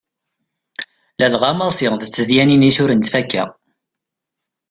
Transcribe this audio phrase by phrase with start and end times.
[1.19, 3.43] Ladɣa Massi d tedyanin-is ur nettfakka.